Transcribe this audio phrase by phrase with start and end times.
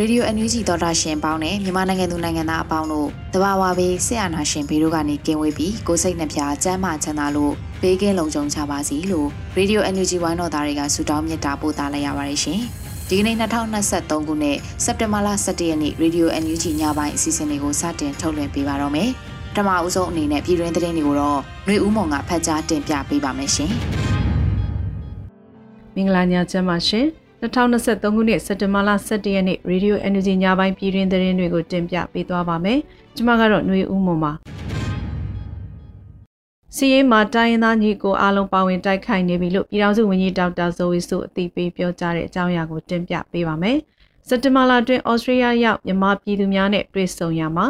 [0.00, 12.60] ရေဒီယိုအန်ယူဂျီသောတာရှင်ပေါင်းနဲ့မြန်မာနိုင်ငံသူနိုင်ငံသားအပေါင်းတို့တဘာဝဘေးဆရာနာရှင်ဘေးတို့ကနေကင်းဝေးပြီးကိုစိတ်နှပြကျမ်းမာချမ်းသာလို့ဘေးကင်းလုံခြုံကြပါစေလို့ရေဒီယိုအန်ယူဂျီဝိုင်းတော်သားတွေကဆုတောင်းမေတ္တာပို့သလိုက်ရပါတယ်ရှင်။
[13.08, 19.08] ဒီကနေ့2023ခုနှစ်စက်တင်ဘာလ17ရက်နေ့ရေဒီယိုအန်ယူဂျီညပိုင်းအစီအစဉ်လေးကိုစတင်ထုတ်လွှင့်ပေးပါတော့မယ်။
[19.52, 23.70] ပထမအဦးဆုံးအနေနဲ့ပြည်တွင်းသတင်းတွေကိုတော့ຫນွေဦးမုံကဖတ်ကြားတင်ပြပေးပါမယ်ရှင်။
[25.94, 27.08] မင်္ဂလာညချမ်းပါရှင်။
[27.42, 32.78] 2023ခုနှစ်စက်တင်ဘာလ17ရက်နေ့ Radio Energy ညပိုင်းပြည်တွင်သတင်းတွေကိုတင်ပြပေးသွားပါမယ်။
[33.14, 34.32] ကျွန်မကတော့ຫນွေဦးမွန်ပါ။
[36.76, 43.78] စီရေးမှာတိုင်းရင်းသားညီကိုအားလုံးပါဝင်တိုက်ခိုက်နေပြီလို့ပြည်ထောင်စုဝန်ကြီးဒေါက်တာဇိုဝီဆိုအသိပေးပြောကြားတဲ့အကြောင်းအရာကိုတင်ပြပေးပါမယ်။
[44.28, 47.66] စက်တင်ဘာလအတွင်းဩစတြေးလျရောက်မြန်မာပြည်သူများနဲ့တွေ့ဆုံရမှာ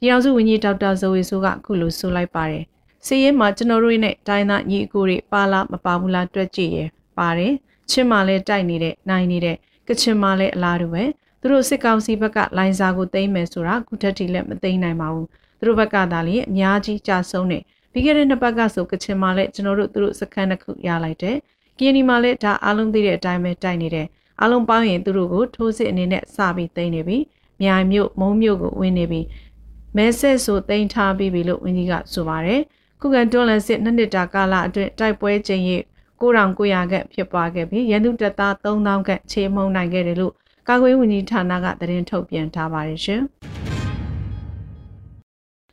[0.00, 2.64] ပြည်ထောင်စုဝန်ကြီးဒေါက်တာဇိုဝီဆိုကအခုလိုဆိုလိုက်ပါတယ်။
[3.06, 6.78] စီရေးမှာကျွန်တော်တို့နဲ့တိုင်းသားညီအကိုတွေပါလားမပါဘူးလားတွက်ကြည့်ရ
[7.18, 7.54] ပါတယ်။
[7.90, 9.56] ချင်းမာလဲတိုက်နေတဲ့နိုင်နေတဲ့
[9.88, 11.04] ကချင်မာလဲအလားတူပဲ
[11.40, 15.28] သူတို့စစ်ကောင်စီဘက်ကလိုင်းစာကိုသိမ်းမယ်ဆိုတာခုထက်ထိလည်းမသိမ်းနိုင်ပါဘူး
[15.58, 17.58] သူတို့ဘက်ကသာလေအများကြီးကြာဆုံးနေ
[17.92, 21.36] ပြီးခဲ့တဲ့နှစ်ပတ်ကဆိုကချင်မာလဲကျွန်တော်တို့သူတို့စခန်းတစ်ခုရလိုက်တယ်
[21.78, 24.06] ကီနီမာလဲဒါအားလုံးသိတဲ့အတိုင်းပဲတိုက်နေတယ်
[24.40, 27.18] အားလုံးပေါင်းရင်သူတို့ကိုထိုးစစ်အနေနဲ့စပြီးသိမ်းနေပြီ
[27.62, 29.20] မြိုင်မြို့မုံမြို့ကိုဝင်နေပြီ
[29.96, 32.60] မဲဆက်ဆိုသိမ်းထားပြီးပြီလို့ဝင်းကြီးကဆိုပါတယ်
[33.00, 35.70] ခုခံတွန်းလှန်စစ်နှစ်နှစ်တာကာလအတွင်းတိုက်ပွဲချိန်ရ
[36.22, 40.34] 9900ခန့်ဖြစ်ပွားခဲ့ပြီးရန်သူတပ်သား3000ခန့်ချေမှုန်းနိုင်ခဲ့တယ်လို့
[40.68, 43.22] ကာကွယ်ဝန်ကြီးဌာနကသတင်းထုတ်ပြန်ထားပါတယ်ရှင်။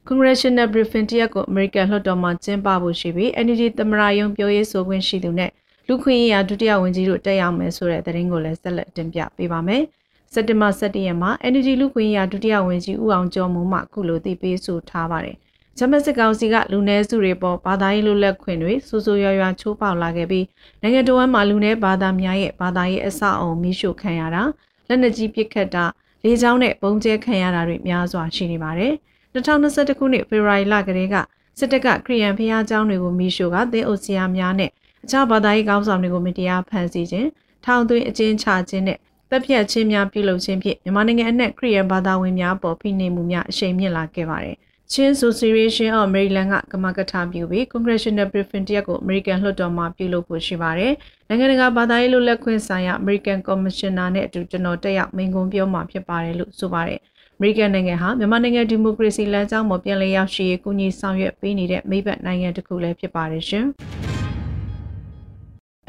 [0.07, 5.51] Congressional Briefing တရက်ကို American လွှတ်တော်မှာကျင်းပဖို့ရှိပြီး NUG သမရယုံပြောရေးဆိုခွင့်ရှိသူနဲ့
[5.87, 9.83] လူခွင့်ရေးရာဒုတိယဝန်ကြီးတို့တက်ရောက်မယ်ဆိုတဲ့သတင်းကိုလည်းဆက်လက်တင်ပြပေးပါမယ်။
[10.33, 15.37] စက်တင်ဘာ17ရက်မှာ NUG လူခွင့်ရေးရာဒုတိယဝန်ကြီးဦးအောင်ကျော်မိုးမှခုလိုသိပေးဆိုထားပါတယ်။
[15.78, 20.46] ဂျမစစ်ကောင်စီကလူနည်းစုတွေပေါ်ဘာသာရေးလူလက်ခွင့်တွေစူးစူးရွာရွာချိုးပေါက်လာခဲ့ပြီး
[20.82, 24.42] နိုင်ငံတော်ဝန်မှာလူနည်းဘာသာများရဲ့ဘာသာရေးအဆောက်အအုံမိရှုခံရတာ
[24.88, 25.84] လက်နက်ကြီးပစ်ခတ်တာ
[26.24, 28.92] လေကြောင်းနဲ့ပုံကျဲခံရတာတွေများစွာရှိနေပါတယ်။
[29.34, 31.16] 2021ခုနှစ်ဖေဖော်ဝါရီလကတည်းက
[31.58, 34.70] စစ်တပ်ကခရီးရန်ဖျားเจ้าတွေကိုမိရှုကသင်းအုပ်ဆရာများနဲ့
[35.04, 37.28] အခြားဘာသာရေးကောင်းဆောင်တွေကိုမတရားဖမ်းဆီးခြင်း
[37.64, 38.98] ထောင်သွင်းအကျဉ်းချခြင်းနဲ့
[39.30, 44.56] တပ်ဖြတ်ခြင်းများပြုလုပ်ခြင်းဖြင့်မြန်မာနိုင်ငံအနှံ့ခရီးရန်ဘာသာဝင်များပေါ်ဖိနှိပ်မှုများအရှိန်မြင့်လာခဲ့ပါတယ်။
[44.93, 50.93] Chin Association of Maryland ကကမကထပြုပြီး Congressional Briefing တရက်ကို American လွှတ်တော်မှာပြုလုပ်ဖို့ရှိပါတယ်။
[51.27, 56.99] နိုင်ငံတကာဘာသာရေးလွတ်လပ်ခွင့်ဆိုင်ရာ American Commissioner နဲ့အတူကျွန်တော်တက်ရောက်မိန့်ခွန်းပြောမှာဖြစ်ပါတယ်လို့ဆိုပါတယ်။
[57.39, 63.65] American နိုင်ငံဟာမြန်မာနိုင်ငံဒီမိုကရေစီလမ်းကြောင်းပေါ်ပြန်လည်ရောက်ရှိရေးကူညီဆောင်ရွက်ပေးနေတဲ့မိဘနိုင်ငံတစ်ခုလည်းဖြစ်ပါတယ်ရှင်။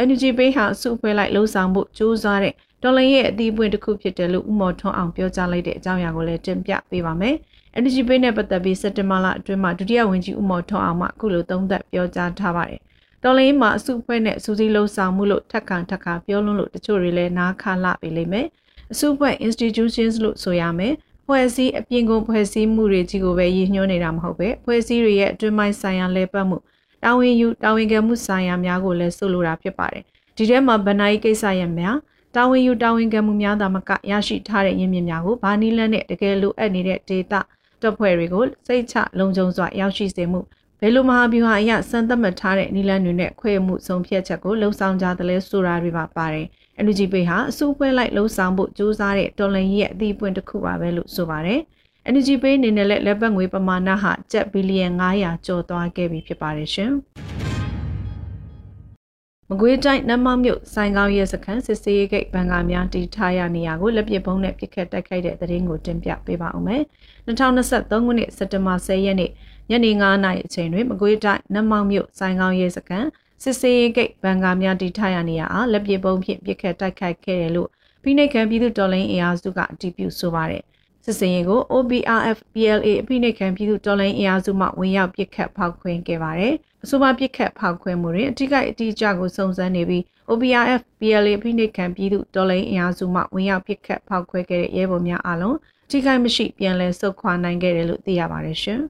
[0.03, 7.37] Energy Bay ဟာစုဖွဲ့လိုက်လှုံ့ဆော်မှုစူးစမ်းတဲ့တော်လိုင်းရဲ့အသီးပွင့်တစ်ခုဖြစ်တယ်လို့ဥမော်ထွန်းအောင်ပြောကြားလိုက်တဲ့အကြောင်းအရာကိုလည်းတင်ပြပေးပါမယ်။
[7.78, 12.81] Energy Bay နဲ့ပတ်သက်ပြီးစက်တင်ဘာလအတွင်းမှာဒုတိယဝန်ကြီးဦးမော်ထွန်းအောင်မှအခုလိုသုံးသပ်ပြောကြားထားပါတယ်။
[13.22, 18.47] တော်လိုင်းမှာအစုအဖွဲ့နဲ့စူးစီးလှုပ်ဆောင်မှုလို့ထက်ခံထက်ခါပြောလွန်းလို့တချို့တွေလည်းနားခါလာပြီလိမ့်မယ်။
[18.92, 20.92] အစုအဖွဲ့ institutions လို့ဆိုရမယ်။
[21.26, 26.58] ဖွဲ့စည်းအပြင်ကုန်ဖွဲ့စည်းမှုတွေကြီးကိုပဲရည်ညွှန်းနေတာမဟုတ်ပဲဖွဲ့စည်းတွေရဲ့အတွင်းပိုင်းဆိုင်ရာလဲပတ်မှု
[27.04, 30.02] တာဝန်ယူတာဝန်ခံမှုဆိုင်ရာများကိုလည်းဆိုလိုတာဖြစ်ပါတယ်။
[30.37, 31.96] ဒီထဲမှာဗဏ္ဍာရေးကိစ္စရပ်များ
[32.37, 37.40] တာဝန်ယူတာဝန်ခံမှုများသာမကရရှိထားတဲ့ရင်းမြစ်များကိုဘာနီလန်နဲ့တကယ်လိုအပ်နေတဲ့ data
[37.82, 40.41] တပ်ဖွဲ့တွေကိုစိတ်ချလုံခြုံစွာရောက်ရှိစေမှု
[40.81, 46.47] ဘယ်လိုမဟာဗျူဟာအရစံသတ်မှတ်ထားတဲ့နီလန်းတွေနဲ့ခွဲမှုဆုံးဖြတ်ချက်ကိုလှုံ့ဆော်ကြတယ်လဲဆိုတာတွေပါပါတယ်။
[46.85, 51.61] NUG ပေဟာအစိုးပွဲလိုက်လှုံ့ဆော်ဖို့ကြိုးစားတဲ့တော်လှန်ရေးရဲ့အသီးပွင့်တစ်ခုပါပဲလို့ဆိုပါတယ်။
[52.12, 56.93] NUG ပေအနေနဲ့လက်ပတ်ငွေပမာဏဟာကျပ်ဘီလီယံ900ကျော်သွားခဲ့ပြီဖြစ်ပါတယ်ရှင်။
[59.52, 66.82] မကွေးတိုင်းနမမြို့ဆိုင်ကောင်းရဲစခန်းစစ်စေးဂိတ်ဘန်ကာများတီထားရနေရကိုလက်ပစ်ဘုံနဲ့ပြစ်ခတ်တိုက်ခိုက်တဲ့တဲ့ရင်ကိုတင်ပြပေးပါဦးမယ်။
[67.26, 69.31] 2023ခုနှစ်စက်တင်ဘာ10ရက်နေ့
[69.70, 73.08] ညနေ9:00နာရီအချိန်တွင်မကွေးတိုင်းနမမြို့ဆိုင်ကောင်းရဲစခန်း
[73.43, 77.69] စစ်စေးဂိတ်ဘန်ကာများတည်ထားရနေရအားလက်ပစ်ပုံဖြင့်ပြစ်ခတ်တိုက်ခိုက်ခဲ့တယ်လို့
[78.03, 80.62] ဖိနှိပ်ခံပြည်သူတော်လှန်ရေးအင်အားစုကအတည်ပြုဆိုပါတယ်
[81.05, 86.55] စစ်စင်ရင်ကို OBRF PLA အဖိနှိပ်ခံပြည်သူတော်လှန်ရေးအင်အားစုမှဝင်ရောက်ပြစ်ခတ်ဖောက်ခွင်းခဲ့ပါတယ်
[86.85, 95.56] အဆိုပါပြစ်ခတ်ဖောက်ခွင်းမှုတွင်အထိကိအတိအကျကိုစုံစမ်းနေပြီး OBRF PLA ဖိနှိပ်ခံပြည်သူတော်လှန်ရေးအင်အားစုမှဝင်ရောက်ပြစ်ခတ်ဖောက်ခွဲခဲ့တဲ့ရဲဘော်များအားလုံး
[95.91, 98.81] ထိခိုက်မရှိပြန်လည်ဆုတ်ခွာနိုင်ခဲ့တယ်လို့သိရပါတယ်ရှင်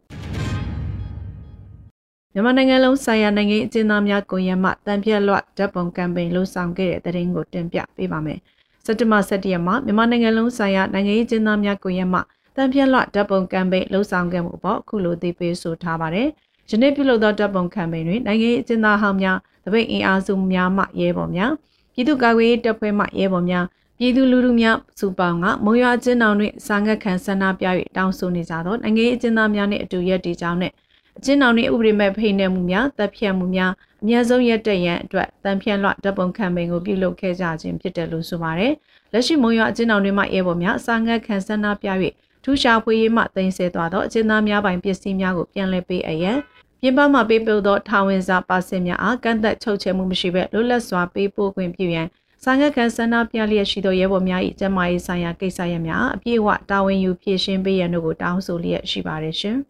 [2.33, 8.39] မြန်မာနိုင်ငံလုံးဆိုင်ရာနိုင်ငံအကျဉ်းသားများကွန်ရက်မှတန်ပြက်လွတ်ဓာတ်ပုံကမ်ပိန်းလှုပ်ဆောင်ခဲ့တဲ့တဲ့ရင်ကိုတင်ပြပေးပါမယ်။
[8.87, 12.21] စက်တဘာ17ရက်မှာမြန်မာနိုင်ငံလုံးဆိုင်ရာနိုင်ငံရေးအကျဉ်းသားများကွန်ရက်မှ
[12.57, 16.29] တန်ပြက်လွတ်ဓာတ်ပုံကမ်ပိန်းလှုပ်ဆောင်ခဲ့မှုပေါ့အခုလိုသိပေးဆိုထားပါတယ်။
[16.70, 21.52] ယနေ့ပြုလုပ်သောဓာတ်ပုံကမ်ပိန်းတွင်နိုင်ငံရေးအကျဉ်းသားဟောင်းများတပိတ်အင်အားစုများမှရဲဘော်များ
[21.94, 23.64] ပြည်သူ့ကာကွယ်ရေးတပ်ဖွဲ့မှရဲဘော်များ
[23.99, 30.75] ပြည်သူလူထုများစုပေါင်းကမုံရွာကျင်းတောင်တွင်စာငတ်ခံဆန္ဒပြ၍တောင်းဆိုနေကြသောနိုင်ငံရေးအကျဉ်းသားများနှင့်အတူရက်တည်ကြောင်းနှင့်
[31.19, 33.72] အကျဉ်းတော်နှင့်ဥပဒေမဲ့ဖိနှိပ်မှုများတပ်ဖြတ်မှုများ
[34.02, 38.72] အများဆုံးရက်တရန်အတွက်တန်ဖြန်လွှတ်တပ်ပုံခံပိန်ကိုပြုလုပ်ခဲ့ကြခြင်းဖြစ်တယ်လို့ဆိုပါတယ်။
[39.12, 41.88] လက်ရှိမုံရွာအကျဉ်းတော်တွေမှရဲဘော်များအစာငတ်ခံဆန္ဒပြ၍
[42.44, 46.38] ထူးရှားဖွေးရေးမှတင်ဆက်သွားသောအကျဉ်းသားများပိုင်ပစ္စည်းများကိုပြန်လည်ပေးအပ်ရန်
[46.82, 52.06] ပြင်ပမှပေးပို့သောထာဝန်စာပါစင်များအားကန့်သက်ချုပ်ချယ်မှုမရှိဘဲလွတ်လပ်စွာပေးပို့ခွင့်ပြုရန်
[52.44, 59.56] စာငတ်ခံဆန္ဒပြလျက်ရှိသောရဲဘော်များ၏ကျန်းမာရေးဆိုင်ရာကိစ္စရပ်များအပြည့်အဝတာဝန်ယူဖြည့်ရှင်းပေးရန်တို့ကိုတောင်းဆိုလျက်ရှိပါတယ်ရှင်။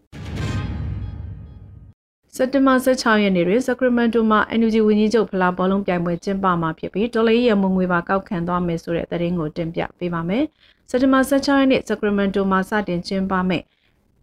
[2.34, 10.44] စက်တင်ဘာ16ရက်နေ့တွင် Sacramento မှာ NUG ဝန်ကြီးချုပ်ဖလားဘောလုံးပြိုင်ပွဲကျင်းပမှာဖြစ်ပြီးဒေါ်လာရမုံငွေပါကောက်ခံသွားမယ်ဆိုတဲ့သတင်းကိုတင်ပြပေးပါမယ်။
[10.90, 13.64] စက်တင်ဘာ16ရက်နေ့ Sacramento မှာစတင်ကျင်းပမယ့်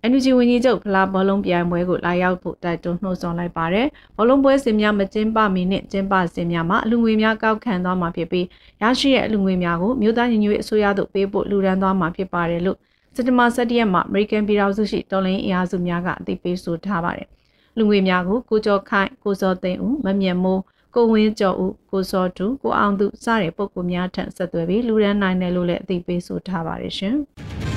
[0.06, 8.46] NUG ဝန်ကြီးချုပ်ဖလားဘောလုံးပြိုင်ပွဲကိုလာရောက်ဖို့တိုက်တွန်းနှိုးဆော်လိုက်ပါတယ်။ဘောလုံးပွဲစဉ်များမကျင်းပမီနဲ့ကျင်းပစဉ်များမှာအလူငွေများကောက်ခံသွားမှာဖြစ်ပြီး
[8.82, 12.78] ရရှိတဲ့အလူငွေများကိုမြို့သားညီညွတ်ရေးအစိုးရသို့ပေးဖို့လူဒန်းသွားမှာဖြစ်ပါတယ်လို့
[13.16, 17.28] စက်တင်ဘာ17ရက်မှာ American ပြည်ထောင်စုရှိတော်လိုင်းအင်အားစုများကအသိပေးဆိုထားပါတယ်။
[17.78, 20.62] လူငွေများကိုကိုကျော်ခိုင်ကိုစောသိန်းဦးမမြတ်မိုး
[20.96, 27.16] ကိုဝင်းကျော်ဦးကိုစောတူကိုအောင်သူစတဲ့ပုဂ္ဂိုလ်များထံဆက်သွယ်ပြီးလူဒန်းနိုင်တယ်လို့လည်းအသိပေးဆိုထားပါတယ်ရှင်။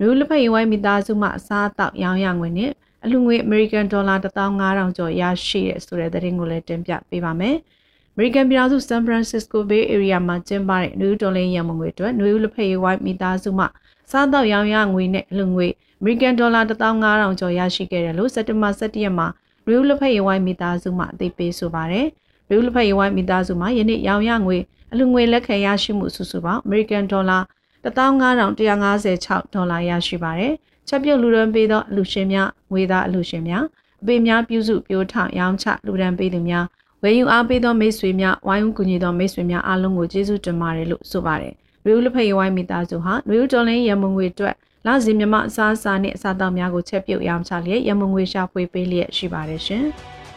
[0.00, 2.70] လူလက်ဖက်ရဝိုင်းမိသားစုမှအစားအသောက်ရောင်းရငွေနဲ့
[3.04, 7.56] အလူငွေ American Dollar 15000ကျော်ရရှိတဲ့ဆိုတဲ့သတင်းကိုလည်းတင်ပြပေးပါမယ်။
[8.14, 13.64] American ပြည်ထောင်စု San Francisco Bay Area မှာကျင်းပတဲ့ New Dollar ရန်မငွေအတွက်နွေဦးလက်ဖက်ရဝိုင်းမိသားစုမှ
[14.10, 15.66] စားသောက်ရောင်းရငွေနဲ့အလူငွေ
[16.00, 19.26] American Dollar 15000ကျော်ရရှိခဲ့တယ်လို့စက်တင်ဘာ17ရက်မှာ
[19.66, 22.06] နွေဦးလက်ဖက်ရဝိုင်းမိသားစုမှအသိပေးဆိုပါတယ်။
[22.48, 24.58] နွေဦးလက်ဖက်ရဝိုင်းမိသားစုမှယနေ့ရောင်းရငွေ
[24.92, 27.42] အလူငွေလက်ခံရရှိမှုစုစုပေါင်း American Dollar
[27.86, 30.52] 15156ဒေါ်လာရရှိပါတယ်။
[30.88, 33.64] ချက်ပြုတ်လူရန်ပေးသောအလူရှင်များငွေသားအလူရှင်များ
[34.02, 36.64] အပေများပြုစုပြိုးထောင်ရောင်းချလူရန်ပေးသူများ
[37.02, 41.54] ဝယ်ယူအားပေးသောမိတ်ဆွေများဝိုင်းဝန်းကူညီသောမိတ်ဆွေများအားလုံးကိုကျေးဇူးတင်ပါတယ်လို့ဆိုပါတယ်။
[41.86, 44.54] ရေဦးလက်ဖက်ရဝိုင်းမိသားစုဟာရေဦးတော်လင်းရမုံငွေအတွက်
[44.86, 49.84] လစီမြမအစားအစာနှင့်အစားအသောက်များကိုချက်ပြုတ်ရောင်းချလျက်ရမုံငွေရှာဖွေပေးလျက်ရှိပါတယ်ရှင်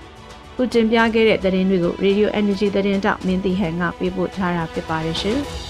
[0.56, 5.40] ။ခုတင်ပြခဲ့တဲ့သတင်းတွေကို Radio Energy သတင်းတောက်မင်းတီဟန်ကပေးပို့ထားတာဖြစ်ပါတယ်ရှင်။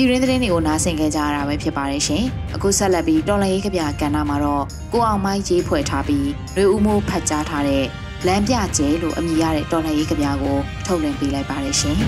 [0.00, 2.24] ပြည်ရင်းသတင်းတွေကိုနားဆင်ကြကြရတာပဲဖြစ်ပါတယ်ရှင်။
[2.54, 7.84] အခုဆက်လက်ပြီးတော်လရေးကဗျာကဏ္ဍမှာတော့ကိုအောင်မိုင်းရေးဖွဲ့ထားပြီးရွေဦးမိုးဖတ်ကြားထားတဲ့
[8.26, 10.56] လမ်းပြကျဲလို့အမည်ရတဲ့တော်လရေးကဗျာကို
[10.86, 11.96] ထုတ်လွှင့်ပေးလိုက်ပါတယ်ရှင်။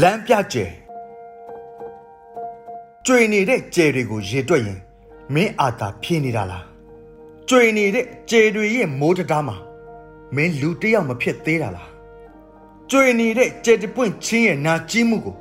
[0.00, 0.64] လမ်းပြကျဲ
[3.06, 4.78] ကျွေနေတဲ့ကျဲတွေကိုရေတွက်ရင်
[5.34, 6.64] မင်းအာသာဖြင်းနေတာလား။
[7.48, 9.56] ကျွေနေတဲ့ကျဲတွေရဲ့မိုးတကားမှာ
[10.34, 11.95] မင်းလူတယောက်မဖြစ်သေးတာလား
[12.90, 15.36] ကျွေနေတဲ့ကြက်တပွင့်ချင်းရဲ့နာကြီးမှုကို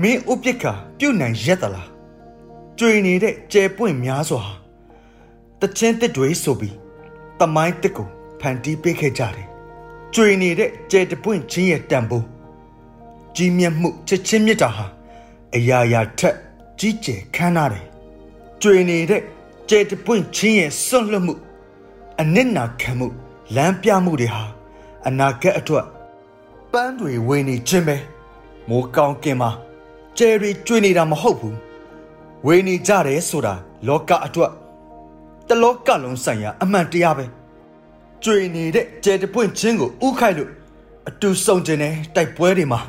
[0.00, 0.64] မင်းဥပက္ခ
[0.98, 1.88] ပြုတ်နိုင်ရက်သလား
[2.78, 4.42] ကျွေနေတဲ့ကြဲပွင့်များစွာ
[5.60, 6.76] တချင်းတစ်တွေဆိုပြီး
[7.38, 8.08] တမိုင်းတစ်ကို
[8.40, 9.48] ဖန်တီးပေးခဲ့ကြတယ်
[10.14, 12.26] ကျွေနေတဲ့ကြဲတပွင့်ချင်းရဲ့တန်ဖိုး
[13.36, 14.86] ကြီးမြတ်မှုချစ်ချင်းမြတ်တာဟာ
[15.54, 16.34] အရာရာထက်
[16.80, 17.86] ကြီးကျယ်ခမ်းနားတယ်
[18.62, 19.22] ကျွေနေတဲ့
[19.70, 21.34] ကြဲတပွင့်ချင်းရဲ့စွန့်လွတ်မှု
[22.20, 23.08] အနစ်နာခံမှု
[23.54, 24.44] လမ်းပြမှုတွေဟာ
[25.06, 25.86] အနာဂတ်အတွက်
[26.72, 27.96] ပန်းတွေဝင်နေခြင်းပဲ
[28.68, 29.50] မိုးကောင်းကင်မှာ
[30.16, 31.56] ကျယ်ရီကျွေနေတာမဟုတ်ဘူး
[32.46, 33.54] ဝေနေကြတယ်ဆိုတာ
[33.88, 34.52] လောကအတွက်
[35.48, 37.24] တလောကလုံးဆိုင်ရာအမှန်တရားပဲ
[38.24, 40.50] ကျွေနေတဲ့ကျယ်တပွင့်ချင်းကိုဥခိုက်လို့
[41.08, 42.80] အတူဆုံကျင်တဲ့တိုက်ပွဲတွေမှာ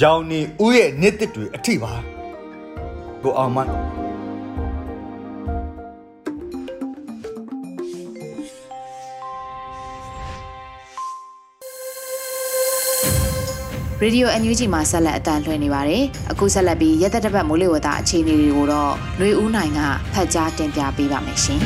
[0.00, 1.92] ရောင်နေဥရဲ့နှစ်တစ်တွေအထိပါ
[3.22, 3.58] ကိုအောင်မ
[14.04, 19.80] န်း Radio NUG မှာဆက်လက်အတန်းလွှင့်နေပါတယ်။အခုဆက်လက်ပြီးရက်သက်တစ်ပတ်မိုးလေဝသအခြေအနေတွေကိုတော့ຫນွေဦးနိုင်က
[20.12, 21.60] ဖတ်ကြားတင်ပြပေးပါမယ်ရှင်။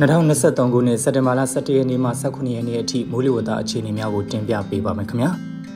[0.00, 5.30] 2023ခုနှစ်စက်တင်ဘာလ17ရက်နေ့မှ19ရက်နေ့အထိမိုးလေဝသအခြေအနေများကိုတင်ပြပေးပါမယ်ခင်ဗျာ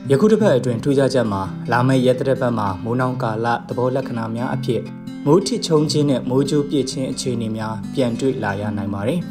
[0.09, 4.81] ယခုတစ်ပတ်အတွင်းထူးခြားချက်မှာလာမယ့်ရက်တစ်ပတ်မှာမိုးနှောင်းကာလသဘောလက္ခဏာများအဖြစ်
[5.25, 9.21] မိုးထစ်ချုံခြင်းနဲ့မိုးကြိုးပြည့်ခြင်းအခြေအနေများပြန်တွေ့လာရနိုင်ပါတယ်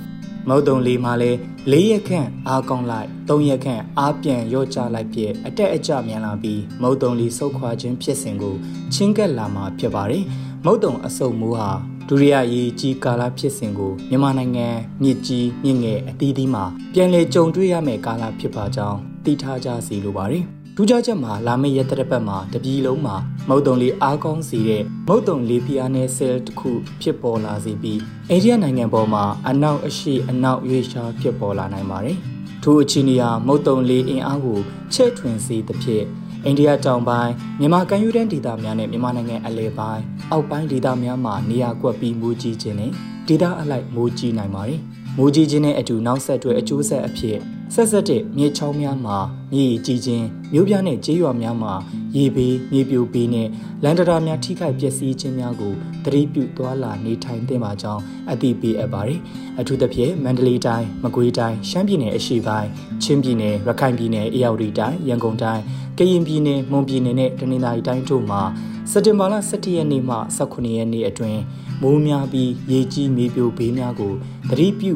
[0.49, 1.38] မုတ်တုံလေးမှာလည်း
[1.73, 8.55] ၄ရက်ခန့်အားကောင်းလိုက်၃ရက်ခန့်အားပြန်ရော့ချလိုက်ပြည့်အတက်အကျမြန်လာပြီးမုတ်တုံလေးဆုတ်ခွာခြင်းဖြစ်စဉ်ကို
[8.95, 10.25] ချင်းကပ်လာမှာဖြစ်ပါတယ်
[10.65, 11.71] မုတ်တုံအဆုတ်မိုးဟာ
[12.09, 14.69] ဒုတိယရေကြီးကာလဖြစ်စဉ်ကိုမြန်မာနိုင်ငံ
[15.03, 20.47] မြစ်ကြီးမြင့်ငယ်အသီးသီးမှာပြန်လည်ကြုံတွေ့ရမယ့်ကာလဖြစ်ပါကြောင်းသိထားကြစီလိုပါတယ်။
[20.78, 23.16] ထူးခြားချက်မှာလာမယ့်ရက်တစ်ပတ်မှာတပြည်လုံးမှာ
[23.49, 26.71] မုတ်တုံလေးအားကောင်းစေတဲ့မုတ်တုံလေးဖျားနယ်ဆဲလ်တစ်ခု
[27.02, 32.16] ဖြစ်ပေါ်လာစေပြီးအိန္ဒိယနိုင်ငံပေါ်မှာအနောက်အရှေ့အနောက်ရွေ့လျားဖြစ်ပေါ်လာနိုင်ပါတယ်။
[32.62, 34.59] ထိုအခြေအနေဟာမုတ်တုံလေးအင်အားကို
[34.95, 36.04] ချဲ့ထွင်စေသဖြင့်
[36.45, 42.92] အိန္ဒိယတောင်ပိုင်းမြန်မာကမ်းရိုးတန်းဒေသများနဲ့မြန်မာနိုင်ငံအလယ်ပိုင်းအောက်ပိုင်းဒေသများမှာနေရာကွက်ပြီးမိုးကြီးခြင်းနဲ့
[43.28, 44.80] ဒေသအလိုက်မိုးကြီးနိုင်ပါတယ်။
[45.18, 47.38] မိုးကြီးခြင်းနဲ့အတူနောက်ဆက်တွဲအကျိုးဆက်အဖြစ်
[47.75, 49.18] ဆက်ဆက်တဲ့မြေချောင်းများမှာ
[49.52, 51.75] မြေကြီးခြင်းမြို့ပြနဲ့ကျေးရွာများမှာ
[52.16, 53.49] ရေဘေးမြေပြိုဘေးနဲ့
[53.85, 55.73] လန်ဒရာများထိခိုက်ပျက်စီးခြင်းများကို
[56.04, 59.20] သတိပြုသွားလာနေထိုင်သင့်ပါကြောင်းအသိပေးအပ်ပါတယ်။
[59.58, 62.68] အထူးသဖြင့်မန္တလေးတိုင်း၊မကွေးတိုင်း၊ရှမ်းပြည်နယ်အရှေ့ပိုင်း၊
[63.02, 65.62] ချင်းပြည်နယ်၊ရခိုင်ပြည်နယ်၊အေရဝတီတိုင်း၊ရန်ကုန်တိုင်း၊
[65.99, 68.42] ကရင်ပြည်နယ်၊မွန်ပြည်နယ်နဲ့တနင်္သာရီတိုင်းတို့မှာ
[68.90, 71.40] စက်တင်ဘာလ17ရက်နေ့မှ18ရက်နေ့အတွင်း
[71.82, 74.12] မိုးများပြီးရေကြီးမြေပြိုဘေးများကို
[74.50, 74.92] သတိပြု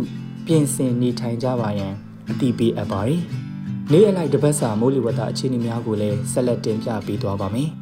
[0.47, 3.21] ပြင်ဆင်နေထိုင်ကြပါရန် အသိပေးအပ်ပါတယ်။
[3.93, 7.71] နေ့အလိုက်တပတ်စာမိုးလေဝသအခြေအနေများကိုလည်းဆက်လက်တင်ပြပေးသွားပါမယ်။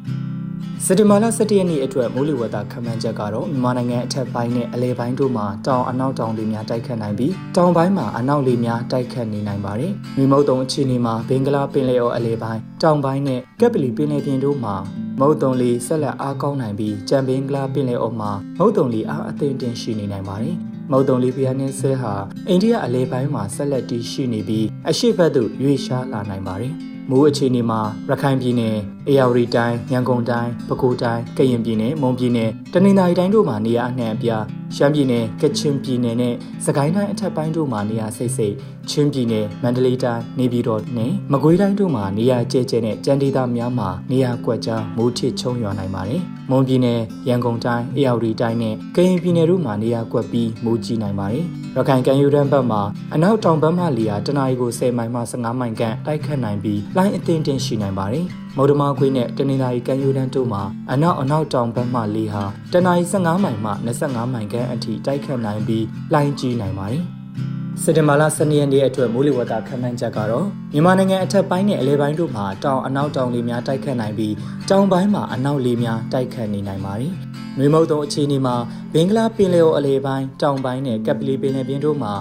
[0.85, 14.75] စက်တင်ဘာလ17ရက်နေ့အတွက်မိုးလေဝသခန့်မှန်းချက်ကတော့မြန်မာနိုင်ငံအထက်ပိုင်းနဲ့အလဲပိုင်းတို့မှာတောင်အနောက်တောင်လေများတိုက်ခတ်နိုင်ပြီးတောင်ပိုင်းမှာအနောက်လေများတိုက်ခတ်နေနိုင်ပါတယ်။မြေမုတ်တုံအခြေအနေမှာဘင်္ဂလားပင်လယ်အော်အလဲပိုင်းတောင်ပိုင်းနဲ့ကက်ပလီပင်လယ်ပြင်တို့မှာ
[15.19, 20.57] မုတ်တုံလီဆက်လက်အားကောင်းနိုင်ပြီးကြံဘင်္ဂလားပင်လယ်အော်မှာမုတ်တုံလီအားအသင့်တင်ရှိနေနိုင်ပါတယ်။
[20.91, 22.13] မုတ်တုံလီဖျားနှင်းဆဲဟာ
[22.47, 26.73] အိန္ဒိယအလဲပိုင်းမှာဆက်လက်တည်ရှိနေပြီးအရှိတ်ဘက်သို့ရွေ့ရှားလာနိုင်ပါတယ်။
[27.09, 28.75] မိုးအခြေအနေမှာရခိုင်ပြည်နယ်၊
[29.09, 34.43] အေရဝတီတိုင်း၊ရန်ကုန်တိုင်း၊ပဲခူးတိုင်း၊ကရင်ပြည်နယ်၊မွန်ပြည်နယ်၊တနင်္သာရီတိုင်းတို့မှာနေရာအနှံ့အပြား
[34.75, 36.33] ရှမ်းပြည်နယ်၊ကချင်ပြည်နယ်နဲ့
[36.65, 38.55] စကိုင်းတိုင်းအထက်ပိုင်းတို့မှာနေရာစိတ်စိတ်
[38.89, 52.81] ချင်းပြည်နယ်မန္တလေးတိုင်းနေပြည်တော်နဲ့မကွေးတိုင်းတို့မှာနေရာကျဲကျဲနဲ့ကြံဒေသများမှာနေရာကွက်ကြားမိုးထစ်ချုံရွာနိုင်ပါတယ်။မွန်ပြည်နယ်ရန်ကုန်တိုင်းအေရဝတီတိုင်းနဲ့ကရင်ပြည်နယ်တို့မှာနေရာကွက်ပြီးမိုးကြီးနိုင်ပါတယ်။ရခိုင်ကမ်းရိုးတန်းဘက်မှာ
[53.13, 58.25] အနောက်တောင်ဘက်မှလေယာတနအီကို10မိုင်မှ15မိုင်ခန့်တိုက်ခတ်နိုင်ပြီးလိုင်းအသင်းတင်ရှိနိုင်ပါတယ်။
[58.61, 67.03] မုဒ္ဓမာခွေးနဲ့တနင်္သာရီကမ်းရိုးတန်းတို့မှာအနောက်အနောက်တောင်ဘက်မှလေဟာတနအီ15မိုင်မှ25မိုင်ခန့်အထိတိုက်ခတ်နိုင်ပြီးလိုင်းကြီးနိုင်ပါတယ်။
[67.83, 74.33] စက်တင်ဘာလ12ရက်နေ့အတွက်မိုးလေဝသခန့်မှန်းချက်ကတော့မြန်မာနိုင်ငံအထက်ပိုင်းနဲ့အလဲပိုင်းတို့မှာတောင်အနောက်တောင်လေများတိုက်ခတ်နိုင်ပြီး
[74.69, 77.13] တောင်ပိုင်းမှာအနောက်လေများတိုက်ခတ်နေနိုင်ပါတယ်။
[77.57, 78.55] မြေမုတ်တုံအခြေအနေမှာ
[78.93, 82.13] ဘင်္ဂလားပင်လယ်အော်အလဲပိုင်းတောင်ပိုင်းနဲ့ကပ်ပလီပင်လယ်ပြင်တို့မှာ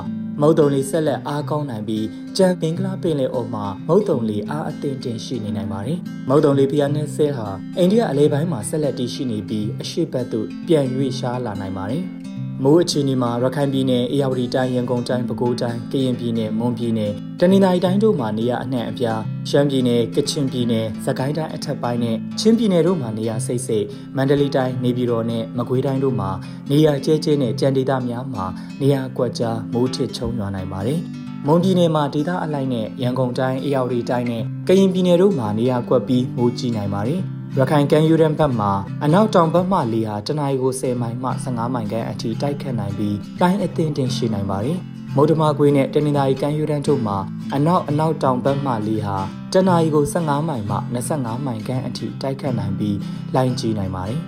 [0.43, 12.03] မုတ်တုံလီဆက်လက်အားကောင်းနိုင်ပြီးကြံပင်ကလာပင်လယ်အော်မှာမုတ်တုံလီအားအသင့်တင်ရှိနေနိုင်ပါတယ်။မုတ်တုံလီဖျားနှဲဆဲဟာအိန္ဒိယအလဲပိုင်းမှာဆက်လက်တည်ရှိနေပြီးအရှိတ်ဘက်သို့ပြန်ရွေ့ရှားလာနိုင်ပါတယ်။
[12.65, 26.31] မိုးအခြေအနေမှာရခိုင်ပြည်နယ်အေရဝတီတိုင်းရန်ကုန်တိုင်းပဲခူးတိုင်းကရင်ပြည်နယ်မွန်ပြည်နယ်တနင်္သာရီတိုင်းတို့မှာနေရအနှံ့အပြားရှမ်းပြည်နယ်ကချင်ပြည်နယ်စကိုင်းတိုင်းအထက်ပိုင်းနဲ့ချင်းပြည်နယ်တို့မှာနေရစိတ်စိတ်မန္တလေးတိုင်းနေပြည်တော်နဲ့မကွေးတိုင်းတို့မှာ
[26.71, 28.45] နေရကျဲကျဲနဲ့ကြံဒေသများမှာ
[28.81, 31.01] နေရကွက်ကြားမိုးထစ်ချုံရွာနိုင်ပါတယ်
[31.47, 37.23] မွန်ပြည်နယ်မှာဒေသအလိုက်နဲ့ရန်ကုန်တိုင်းအေရဝတီတိုင်းနဲ့ကရင်ပြည်နယ်တို့မှာနေရာကွက်ပြီးမိုးကြီးနိုင်ပါတယ်။
[37.57, 38.71] ရခိုင်ကမ်းရိုးတန်းဘက်မှာ
[39.05, 44.79] အနောက်တောင်ဘက်မှလေဟာတနအီကို10မိုင်မှ15မိုင်ခန့်အထိတိုက်ခတ်နိုင်ပြီးတိုင်းအသင်းတင်ရှိနိုင်ပါတယ်။
[45.17, 47.17] မုဒ္ဓမာကွေးနဲ့တနင်္သာရီကမ်းရိုးတန်းတို့မှာ
[47.55, 49.17] အနောက်အနောက်တောင်ဘက်မှလေဟာ
[49.53, 52.97] တနအီကို15မိုင်မှ25မိုင်ခန့်အထိတိုက်ခတ်နိုင်ပြီး
[53.35, 54.21] လိုင်းကြီးနိုင်ပါတယ်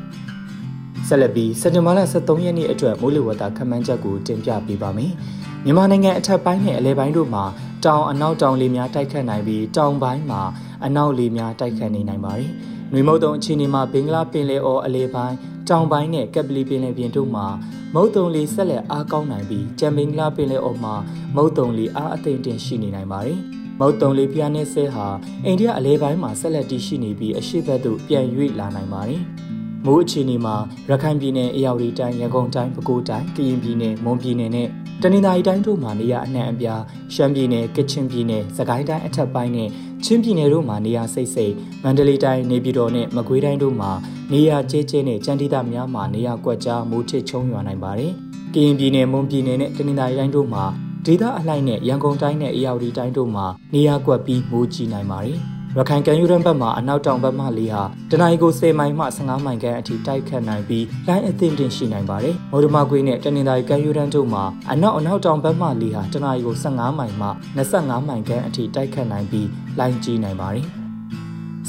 [1.09, 5.12] ။ဆက်လက်ပြီးစက်တင်ဘာလ23ရက်နေ့အတွက်မိုးလေဝသခန့်မှန်းချက်ကိုတင်ပြပေးပါမယ်။
[5.65, 7.45] မြန်မာနိုင်ငံအထက်ပိုင်းနဲ့အလဲပိုင်းတို့မှာ
[7.85, 10.43] တောင်အနောက်တောင်လေများတိုက်ခတ်နိုင်ပြီးတောင်ပိုင်းမှာ
[10.85, 12.50] အနောက်လေများတိုက်ခတ်နေနိုင်ပါတယ်။
[12.92, 15.37] နွေမုတ်တုံအခြေအနေမှာဘင်္ဂလားပင်လယ်အော်အလဲပိုင်း
[15.68, 17.47] တောင်ပိုင်းနဲ့ကက်ပလီပင်လယ်ပြင်တို့မှာ
[17.94, 20.94] မုတ်တုံလီဆက်လက်အားကောင်းနိုင်ပြီးကြံဘင်္ဂလားပင်လယ်အော်မှာ
[21.37, 23.38] မုတ်တုံလီအားအသင့်တင်ရှိနေနိုင်ပါတယ်။
[23.80, 25.06] မုတ်တုံလီပြားနဲ့ဆဲဟာ
[25.44, 29.23] အိန္ဒိယအလဲပိုင်းမှာဆက်လက်တည်ရှိနေပြီးအရှိတ်ဘက်သို့ပြန်ရွေ့လာနိုင်ပါတယ်။
[29.87, 30.56] မိုးအခြေအနေမှာ
[30.90, 34.68] ရခိုင်ပြည်နယ်အေရဝတီတိုင်းရန်ကုန်တိုင်းပဲခူးတိုင်းကရင်ပြည်နယ်မွန်ပြည်နယ်နဲ့
[35.02, 36.82] တနင်္သာရီတိုင်းတို့မှာနေရအနှံ့အပြား
[37.14, 39.68] ရှမ်းပြည်နယ်ကချင်ပြည်နယ်စကိုင်းတိုင်းအထက်ပိုင်းနဲ့
[40.04, 43.90] ချင်းပြည်နယ်တို့မှာနေရာစိတ်စိတ်မန္တလေးတိုင်းနေပြည်တော်နဲ့မကွေးတိုင်းတို့မှာ
[44.33, 48.12] နေရာကျဲကျဲနဲ့ကြံတိတာများမှာနေရာကွက်ကြားမိုးထစ်ချုံရွာနိုင်ပါတယ်။
[48.54, 50.64] ကရင်ပြည်နယ်မွန်ပြည်နယ်နဲ့တနင်္သာရီတိုင်းတို့မှာ
[51.07, 55.40] ဒေသအလိုက်နဲ့ရန်ကုန်တိုင်းနဲ့အေရဝတီတိုင်းတို့မှာနေရာကွက်ပြီးမိုးကြီးနိုင်ပါတယ်။
[55.79, 69.49] ရခိုင်ကမ်းရိုးတန်းဘက်မှာအနောက်တောင်ဘက်မှလေဟာတနင်္ဂနွေကို10မိုင်မှ15မိုင်ခန့်အထိတိုက်ခတ်နိုင်ပြီးလိုင်းအသင့်တင်ရှိနိုင်ပါတယ်။မော်ဒမာကွေးနဲ့တနင်္သာရီကမ်းရိုးတန်းတို့မှာအနောက်အနောက်တောင်ဘက်မှလေဟာတနင်္ဂနွေကို15မိုင်မှ25မိုင်ခန့်အထိတိုက်ခတ်နိုင်ပြီး
[69.79, 70.67] လိုင်းကြီးနိုင်ပါတယ်။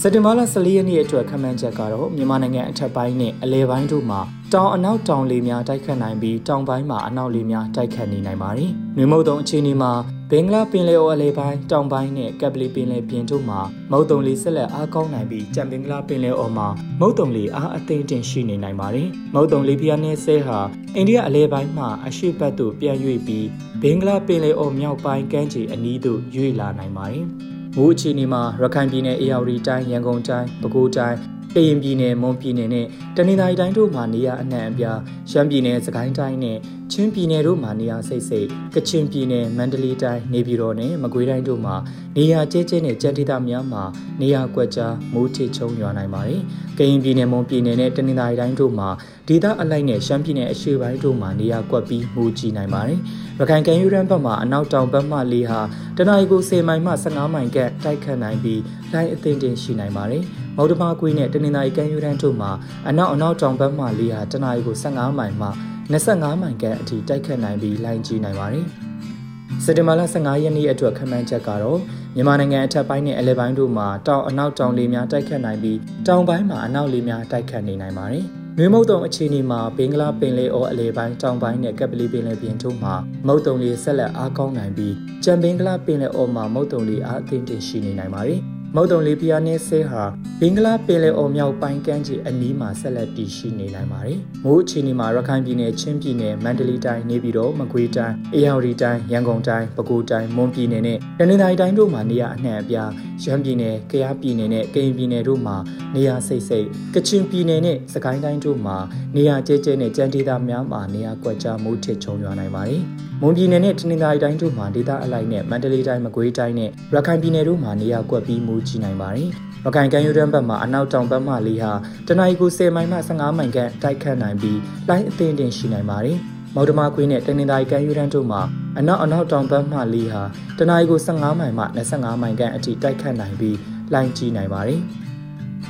[0.03, 4.19] စက်တင်ဘာလ14ရက်နေ့အတွက်ခန့်မှန်းချက်ကတော့မြန်မာနိုင်ငံအထက်ပိုင်းနဲ့အလဲပိုင်းတို့မှာ
[4.53, 9.91] တောင်အနောက်တောင်လေများတိုက်ခတ်နိုင်ပြီးတောင်ပိုင်းမှာအနောက်လေများတိုက်ခတ်နေနိုင်ပါတယ်။နှွေမုတ်တုံအခြေအနေမှာ
[10.31, 13.59] ဘင်္ဂလားပင်လယ်အော်အလဲပိုင်းတောင်ပိုင်းနဲ့ကပ်ပလီပင်လယ်ပြင်တို့မှာ
[13.91, 16.67] မုတ်တုံလေဆက်လက်အားကောင်းနိုင်ပြီးကြံဘင်္ဂလားပင်လယ်အော်မှာ
[16.99, 20.59] မုတ်တုံလေအားအသိမ့်တင်ရှိနေနိုင်ပါတယ်။မုတ်တုံလေပြားနဲ့ဆဲဟာ
[20.95, 23.47] အိန္ဒိယအလဲပိုင်းမှာအရှိတ်ဘက်သို့ပြန်ရွေ့ပြီး
[23.81, 27.27] ဘင်္ဂလားပင်လယ်အော်မြောက်ပိုင်းကမ်းခြေအနီးသို့ရွေ့လာနိုင်ပါတယ်။
[27.77, 31.17] မိုးအခြေအနေမှာရခိုင်ပြည်နယ်အေရဝတီတိုင်းရန်ကုန်တိုင်းပဲခူးတိုင်း
[31.55, 34.99] ကရင်ပြည်နယ်မွန်ပြည်နယ်နဲ့တနင်္သာရီတိုင်းတို့မှာနေရအနှံ့အပြား
[35.31, 36.57] ရှမ်းပြည်နယ်စကိုင်းတိုင်းနဲ့
[36.91, 41.75] ချင်းပြည်နယ်တို့မှာနေရစိတ်စိတ်ကချင်ပြည်နယ်မန္တလေးတိုင်းနေပြည်တော်နဲ့မကွေးတိုင်းတို့မှာ
[42.17, 43.83] နေရကျဲကျဲနဲ့ကြံဒေသများမှာ
[44.21, 46.41] နေရကွက်ကြားမိုးထစ်ချုံရွာနိုင်ပါတယ်။
[46.77, 48.89] ကရင်ပြည်နယ်မွန်ပြည်နယ်နဲ့တနင်္သာရီတိုင်းတို့မှာ
[49.27, 52.99] ဒေသအလိုက်နဲ့ရှမ်းပြည်နယ်အရှေ့ပိုင်းတို့မှာနေရကွက်ပြီးမိုးကြီးနိုင်ပါတယ်။
[53.39, 55.59] ရခိုင်ကမ်းရိုးတန်းဘက်မှာအနောက်တောင်ဘက်မှလေဟာ
[55.97, 58.61] တနအီကို10မိုင်မှ15မိုင်ကတိုက်ခတ်နိုင်ပြီး
[58.93, 60.25] လိုင်းအသင့်တင်ရှိနိုင်ပါတယ်။
[60.57, 62.51] မော်ဒမာကွေးနဲ့တနင်္သာရီကမ်းရိုးတန်းတို့မှာ
[62.89, 65.47] အနောက်အနောက်တောင်ဘက်မှလေဟာတနအီကို15မိုင်မှ
[65.91, 68.65] 25မိုင်ခန့်အထိတိုက်ခတ်နိုင်ပြီးလိုင်းကြီးနိုင်ပါတယ်။
[69.63, 71.79] စက်တင်ဘာလ15ရက်နေ့အတွက်ခန့်မှန်းချက်ကတော့
[72.15, 75.77] မြန်မာနိုင်ငံအထက်ပိုင်းနဲ့အလယ်ပိုင်းတို့မှာတောင်အနောက်တောင်လေများတိုက်ခတ်နိုင်ပြီး
[76.07, 78.25] တောင်ပိုင်းမှာအနောက်လေများတိုက်ခတ်နေနိုင်ပါတယ်။
[78.57, 82.93] နှွေမုတ်တုံအခြေအနေမှာဘင်္ဂလားပင်လယ်အော်အလယ်ပိုင်းတောင်ပိုင်းနဲ့ကပ်ပလီပင်လယ်ပြင်တို့မှာ
[83.27, 88.41] မုတ်တုံလေးဆက်လက်အားကောင်းနိုင်ပြီးကြံဘင်္ဂလားပင်လယ်အော်မှာမုတ်တုံလေးအားအသင့်တင်ရှိနေနိုင်ပါတယ်။
[88.75, 90.03] မုတ်တုံလေးဖျားနေဆဲဟာ
[90.39, 102.91] ဘင်္ဂလားပင်လယ်အော်မြောက်ပိုင်းကမ်းခြေအနီးမှာဆက်လက်တည်ရှိနေနိုင်ပါတယ်။မိုးအခြေအနေမှာရခိုင်ပြည်နယ်ချင်းပြည်နယ်မန္တလေးတိုင်းနေပြည်တော်မကွေးတိုင်းအေရဝတီတိုင်းရန်ကုန်တိုင်းပဲခူးတိုင်းမွန်ပြည်နယ်နဲ့တနင်္သာရီတိုင်းတို့မှာနေရာအနှံ့အပြား
[103.23, 105.55] ရန်ပြည်နယ်ကယားပြည်နယ်နဲ့ကရင်ပြည်နယ်တို့မှာ
[105.95, 108.77] နေရာစိတ်စိတ်ကချင်ပြည်နယ်နဲ့စကိုင်းတိုင်းတို့မှာ
[109.15, 112.83] နေရာကျဲကျဲနဲ့ကြမ်းဒေသများမှာနေရာကွက်ကြားမိုးထစ်ချုံရွာနိုင်ပါတယ်။
[113.23, 119.29] မွန်ပြည်နယ်နဲ့တနင်္သာရီတိုင်းတို့မှာဒေသအလိုက်နဲ့မန္တလေးတိုင်းမကွေးတိုင်းနဲ့ရခိုင်ပြည်နယ်တို့မှာနေရာကွက်ပြီးမူကြီးနိုင်ပါတယ်။
[119.65, 121.71] ရခိုင်ကမ်းရိုးတန်းဘက်မှာအနောက်တောင်ဘက်မှလေဟာ
[122.07, 126.17] တနအီကို10မိုင်မှ15မိုင်ခန့်တိုက်ခတ်နိုင်ပြီးလိုင်းအသင်းတင်ရှိနိုင်ပါတယ်။
[126.55, 128.41] မော်ဒမာကွေးနဲ့တနင်္သာရီကမ်းရိုးတန်းတို့မှာ
[128.79, 130.21] အနောက်အနောက်တောင်ဘက်မှလေဟာ
[130.57, 133.57] တနအီကို15မိုင်မှ25မိုင်ခန့်အထိတိုက်ခတ်နိုင်ပြီး
[133.93, 134.81] လိုင်းကြီးနိုင်ပါတယ်။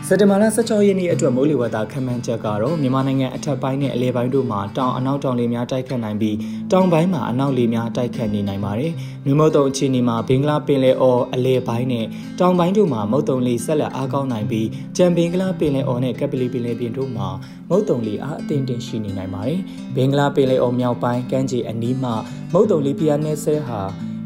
[0.07, 6.37] စက်တင်ဘာလ16ရက်နေ့အတွက်မိုးလေဝသခန့်မှန်းချက်ကတော့မြန်မာနိုင်ငံအထက်ပိုင်းနဲ့အလဲပိုင်းတို့မှာတောင်အနောက်တောင်လေများတိုက်ခတ်နိုင်ပြီး
[6.71, 8.91] တောင်ပိုင်းမှာအနောက်လေများတိုက်ခတ်နေနိုင်ပါတယ်။
[9.25, 12.05] မြမုတ်တုံအခြေအနေမှာဘင်္ဂလားပင်လယ်အော်အလဲပိုင်းနဲ့
[12.39, 17.27] တောင်ပိုင်းတို့မှာမုတ်တုံလေဆက်လက်အားကောင်းနိုင်ပြီးကြံဘင်္ဂလားပင်လယ်အော်နဲ့ကပလီပင်လယ်ပြင်တို့မှာ
[17.69, 19.59] မုတ်တုံလေအားအသင့်တင်ရှိနေနိုင်ပါတယ်။
[19.95, 22.13] ဘင်္ဂလားပင်လယ်အော်မြောက်ပိုင်းကမ်းခြေအနီးမှာ
[22.53, 23.81] မုတ်တုံလေပြားနယ်ဆဲဟာ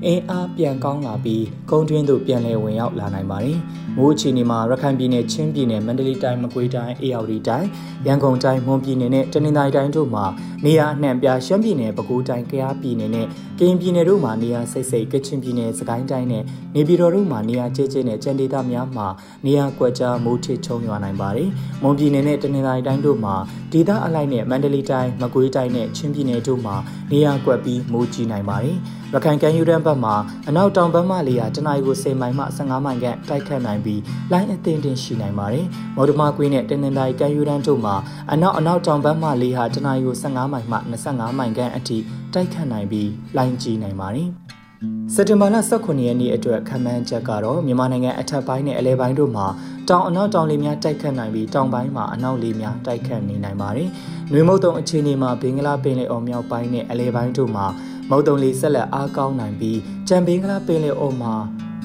[0.07, 3.57] အင်အားပြန်ကောင်းလာပြီးကုန်းတွင်းသို့ပြန်လည်ဝင်ရောက်လာနိုင်ပါတယ်။
[3.97, 7.67] မိုးအခြေအနေမှာရခိုင်ပြည်နယ်ချင်းပြည်နယ်မန္တလေးတိုင်းမကွေးတိုင်းအေရဝတီတိုင်း
[8.07, 10.25] ရန်ကုန်တိုင်းမွန်ပြည်နယ်နဲ့တနင်္သာရီတိုင်းတို့မှာ
[10.65, 13.27] နေရာအနှံ့ပြရှမ်းပြည်နယ်ပဲခူးတိုင်းကယားပြည်နယ်နဲ့
[13.59, 16.43] ကရင်ပြည်နယ်တို့မှာနေရာစိတ်စိတ်ကချင်ပြည်နယ်စကိုင်းတိုင်းနဲ့
[16.75, 19.07] နေပြည်တော်တို့မှာနေရာကျဲကျဲနဲ့ကြံဒေသများမှာ
[19.45, 21.49] နေရာကွက်ကြားမိုးထစ်ချုံရွာနိုင်ပါတယ်။
[21.81, 23.35] မွန်ပြည်နယ်နဲ့တနင်္သာရီတိုင်းတို့မှာ
[23.73, 26.75] ဒေသအလိုက်နဲ့မန္တလေးတိုင်းမကွေးတိုင်းနဲ့ချင်းပြည်နယ်တို့မှာ
[27.11, 28.77] နေရာကွက်ပြီးမိုးကြီးနိုင်ပါတယ်။
[29.13, 30.15] ရခိုင်ကမ်းရိုးတန်းဘက်မှာ
[30.47, 35.65] အနောက်တောင်ဘက်မှလေယာတနအီကို10မိုင်မှ15မိုင်ခန့်တိုက်ခတ်နိုင်ပြီးလိုင်းအသင်းတင်ရှိနိုင်ပါတယ်။
[35.95, 37.95] မော်ဒမာကွေးနဲ့တနင်္သာရီကမ်းရိုးတန်းတို့မှာ
[38.31, 41.97] အနောက်အနောက်တောင်ဘက်မှလေဟာတနအီကို15မိုင်မှ25မိုင်ခန့်အထိ
[42.33, 44.29] တိုက်ခတ်နိုင်ပြီးလိုင်းကြီးနိုင်ပါတယ်။
[45.13, 49.45] စက်တင်ဘာလ18ရက်နေ့အတွက်ခန့်မှန်းချက်ကတော့မြန်မာနိုင်ငံအထက်ပိုင်းနဲ့အလဲပိုင်းတို့မှာ
[49.89, 53.89] တောင်အနောက်တောင်လေများတိုက်ခတ်နိုင်ပြီးတောင်ပိုင်းမှာအနောက်လေများတိုက်ခတ်နေနိုင်ပါတယ်။
[54.31, 57.65] နှွေမုတ်တုံအခြေအနေမှာဘင်္ဂလားပင်လယ်အော်မြောက်ပိုင်းနဲ့အလဲပိုင်းတို့မှာ
[58.09, 61.33] မုတ်တုံလေးဆက်လက်အားကောင်းနိုင်ပြီးကြံဘင်္ဂလားပင်လယ်အော်မှာ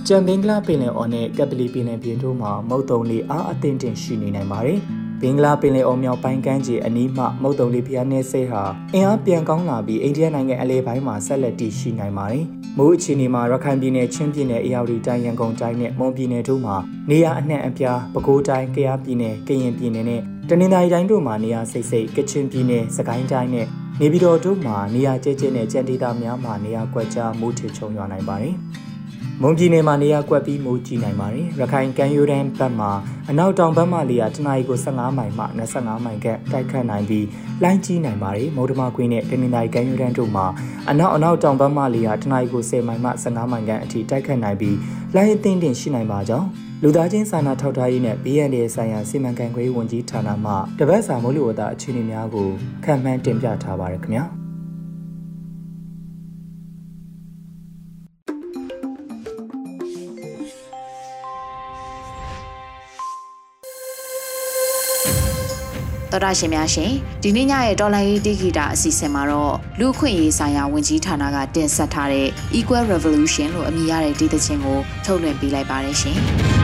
[0.09, 4.78] ကြံဘင်္ဂလားပင်လယ်အော်နဲ့ကပလီပင်လယ်ပြင်တို့မှာမုတ်တုံလေးအားအသင့်တင်ရှိနေနိုင်ပါတယ်။
[5.20, 8.62] ဘင်္ဂလားပင်လယ်အော်မြောက်ပိုင်းကမ်းခြေအနီးမှမုတ်တုံလေးဖျားနေဆဲဟာ
[8.94, 12.44] အင်အားပြန်ကောင်းလာပြီးအိန္ဒိယနိုင်ငံအလဲပိုင်းမှာဆက်လက်တည်ရှိနိုင်ပါတယ်။
[12.78, 16.76] မိုးအခြေအနေမှာရခိုင်ပြည်နယ်ချင်းပြည်နယ်အေရဝတီတိုင်းရန်ကုန်တိုင်းနဲ့မွန်ပြည်နယ်တို့မှာ
[17.11, 20.22] နေရာအနှံ့အပြားပဲခူးတိုင်းကယားပြည်နယ်ကရင်ပြည်နယ်နဲ့
[20.53, 23.67] တနင်္သာရီတိုင်းတို့မှာနေရာစိတ်စိတ်ကချင်ပြည်နယ်စကိုင်းတိုင်းနဲ့
[24.01, 28.55] နေပြည်တော်တို့မှာနေရာကျဲကျဲနဲ့ကြံဒေသများမှာနေရာကွက်ကြားမိုးထချုံရွာနိုင်ပါတယ်။
[29.43, 32.91] မွန်ပြည်နယ်မှာနေရာကွက်ပြီးမိုးကြီးနိုင်ပါတယ်။ရခိုင်ကမ်းရိုးတန်းဘက်မှာ
[33.31, 37.27] အနောက်တောင်ဘက်မှလေယာတနအီကို15မိုင်မှ25မိုင်ကတိုက်ခတ်နိုင်ပြီး
[37.63, 40.47] လိုင်းကြီးနိုင်ပါတယ်။မုဒ္ဓမကွင်းနဲ့တနင်္သာရီကမ်းရိုးတန်းတို့မှာ
[40.91, 44.77] အနောက်အနောက်တောင်ဘက်မှလေယာတနအီကို10မိုင်မှ15မိုင်ကအထိတိုက်ခတ်နိုင်ပြီး
[45.15, 52.49] လိုင်းအသင်းတင်ရှိနိုင်ပါကြောင်း လူသားချင်းစာနာထောက်ထားရေးနဲ့ဘေးအန္တရာယ်ဆိုင်ရာစီမံခန့်ခွဲဝန်ကြီးဌာနမှတပတ်စာမိုးလေဝသအခြေအနေများကို
[52.85, 54.25] ခံမှန်းတင်ပြထားပါရခင်ဗျာ
[66.12, 72.27] တော်ရရှင်များရှင်ဒီနေ့ညရဲ့တော်လန်ရေးတိဂီတာအစီအစဉ်မှာတော့လူခွင့်ရေးဆိုင်ရာဝန်ကြီးဌာနကတင်ဆက်ထားတဲ့
[72.59, 76.19] Equal Revolution လို့အမည်ရတဲ့ဒေသချင်းကိုထုတ်လွှင့်ပေးလိုက်ပါတယ်ရှင်။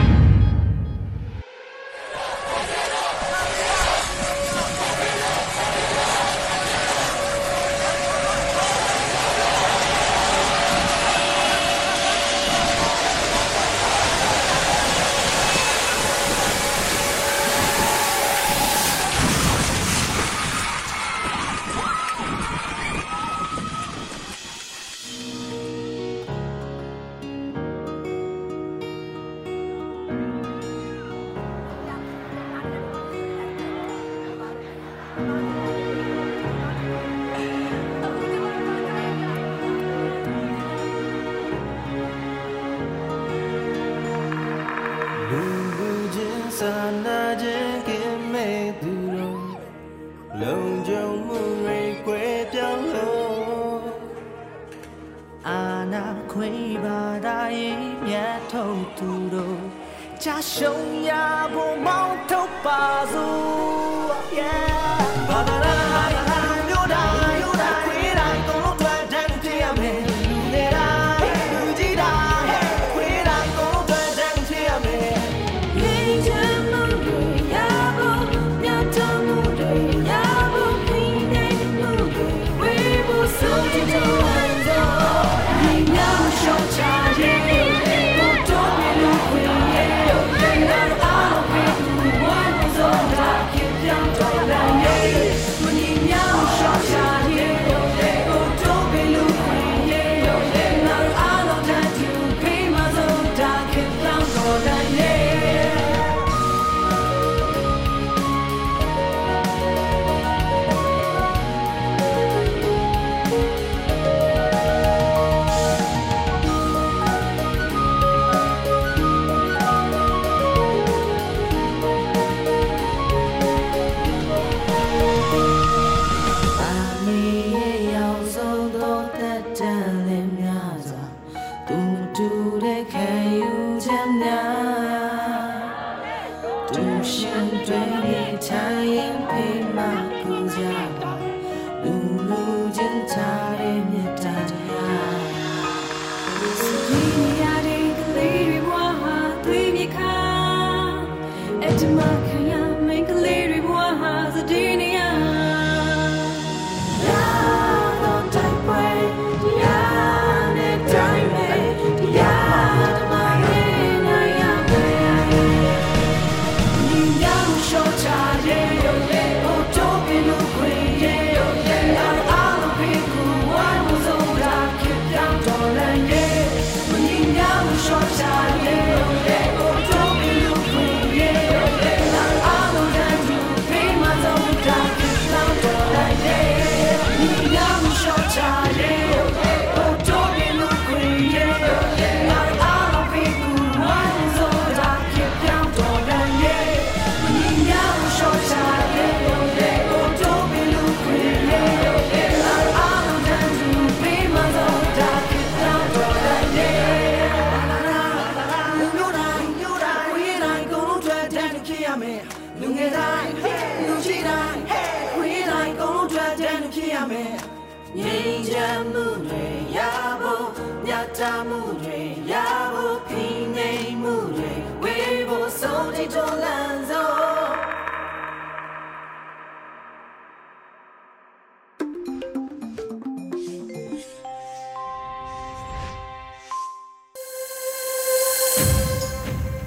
[217.95, 219.45] ငြိမ်းချမ်းမှုတွေ
[219.77, 219.79] ရ
[220.21, 220.49] ဖို့
[220.85, 222.33] မြတ်တာမှုတွေရ
[222.73, 223.23] ဖို့ဖိ
[223.55, 224.95] နှိမ်မှုတွေဝေ
[225.27, 227.09] ဖို့ဆုံးတိတ်တော်လန်းစော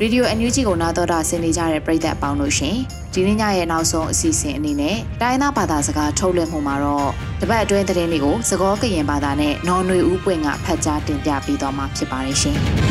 [0.01, 2.79] ရေဒီယိုအန်ယူဂျီကိုနားတော်တာဆင်နေကြတဲ့ပရိသတ်အပေါင်းတို့ရှင်။
[3.15, 12.59] ဒီနေ့ညရဲ့နောက်ဆုံးအစီအစဉ်အနေနဲ့တိုင်းသားဘာသာစကားထုတ်လွှင့်မှုမှာတော့တပတ်အတွင်းသတင်းတွေကိုသကောကရင်ဘာသာနဲ့နော်နွေဦးပွင့်ကဖတ်ကြားတင်ပြပေးသွားမှာဖြစ်ပါတယ်ရှင်။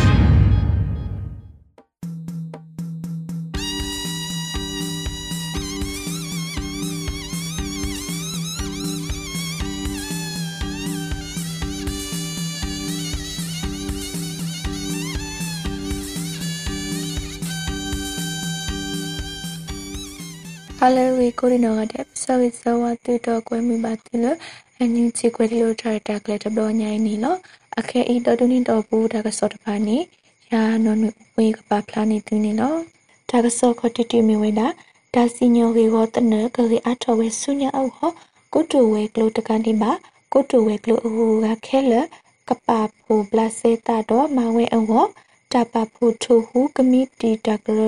[20.84, 24.36] အားလုံးဝေကိုရီနော်ကတဲ့ဆဝိဇဝတူတော့ကွဲမိပါသလို
[24.78, 27.38] အန်ယူချီကွဲလို့ထားတဲ့ကလေးတော့ညိုင်းနေလို့
[27.80, 29.98] အခဲအီတော်တူနေတော့ဘူးဒါကစောတပါနေ
[30.52, 32.80] ရာနော်နွေဝေကပါဖလာနေသူနေလို့
[33.30, 34.68] ဒါကစောခတိတိမီဝေတာ
[35.16, 38.12] ဒါစီညောဝေကိုတနကလေးအထော်ဝဲဆုညာအောက်ဟော
[38.54, 39.92] ကုတူဝဲကလို့တကန်ဒီမှာ
[40.34, 41.94] ကုတူဝဲကလို့အဟူကခဲလ
[42.50, 45.04] ကပါဖို့ပလစေတာတော့မဝဲအော
[45.54, 47.82] တပဖို့ထူဟုကမိတီတကရ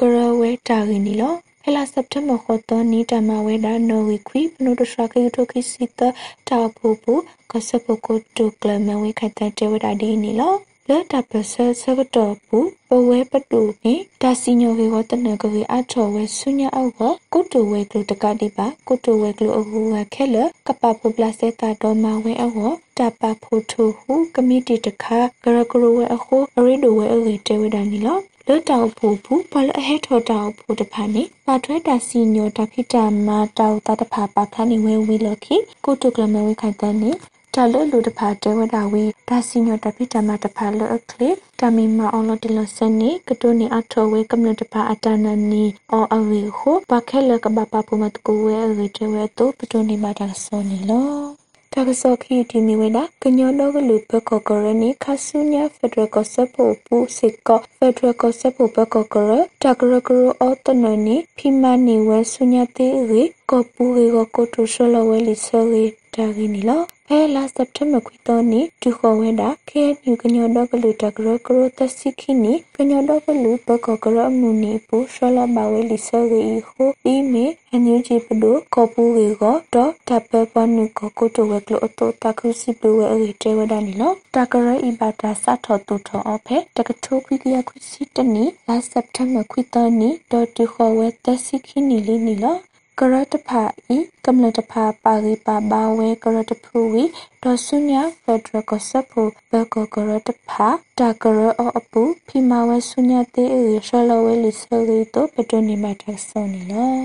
[0.00, 1.34] ကရဝဲတာရင်းနီလော
[1.68, 6.00] ဟဲလာစက်တမ်ဘာခေါ်တော့နီတမဝဲဒါနော်ဝီခွီပနုတရှကေတိုခိစီတ
[6.48, 7.14] တာပူပူ
[7.50, 10.54] ကစပကိုတိုကလမဝဲခိုင်တဲ့ဝဲဒါဒီနီလော
[10.88, 17.02] လက်တပစဆကတော်ပူပဝဲပတူနေဒါစီညိုဝေကိုတနကဝေအထော်ဝဲဆုညာအောက်က
[17.32, 28.18] ကုတူဝဲကလူတကတိပါကုတူဝဲကလူအဟုဝဲခဲလကပပူပလစတာတော်မဝဲအောက်တပဖိုထူဟုကမတီတခါဂရကရဝဲအခုအရိဒဝဲအဝေတဲဝဲဒါနီလော
[28.50, 37.10] လွတ်တောက်ဖို့ဘူးဘလအဟဲထော်တောက်ဖို့တဖာနေပါထွဲတာစီညိုတဖိတာမာတောက်တာတဖာပါဖာနေဝဲဝီလခိကုတုကလမဝဲခိုင်တန်နေ
[37.54, 41.30] တာလလူတဖာတဲဝဒါဝီဒါစီညောတပိတမတဖာလအခလေ
[41.60, 59.30] တမီမအောင်လတလစနေကတိုနေအထောဝဲကမ္လတဖာအတနနီအောအဝေခုပခဲလကဘပပမတ်ကိုဝဲအဝေတဲဝဲတော့ပတိုနေပါတာစောနေလော တကစောခီတီမီဝဲလာကညောတော့ကလူပကောကရနီခဆုညာဖက်ဒရယ်ကောဆပ်ဖို့ပူစစ်ကောဖက်ဒရယ်ကောဆပ်ဖို့ပကောကရ
[59.62, 79.44] တကရကရအောတနနီဖီမနီဝဲဆုညာတေရေကောပူရေကောကိုတိုရှလဝဲလီဆောရေ တာဂီနီလောဖဲလာစက်တမ်ခွီတိုနီတူခေါ်ဝဲတာခဲညူကညောတော့ကလူတကရကရတစီခိနီကညောတော့ကလူပကကရအမှုနီပူရှလဘဝဲလီဆောဂီဟိုဒီမီအန်ယူဂျီပဒိုကောပူဝေက
[79.74, 92.56] တော့တပပနုကကိုတိုဝဲကလိုအတိုတခုစီပဝဲအေတဲဝဒနီလောတကရအီဘာတာစထောတူထောအဖဲတကထိုခွီကရခွီစီတနီလာစက်တမ်ခွီတိုနီဒေါ်တူခေါ်ဝဲတစီခိနီလီနီလော
[93.00, 93.62] ကရတဖာ
[93.96, 97.04] ဤကမ္လတဖာပါရိပါဘာဝဲကရတဖူဝီ
[97.42, 100.66] ဒေါ်ဆုညာဖက်ဒရကဆပ်ဖူဘကကရတဖာ
[100.98, 106.96] တာကရအအပူဖီမာဝဲဆုညာတေအေရှလဝဲလီဆရီတိုပတနီမတ်ဆောနီလော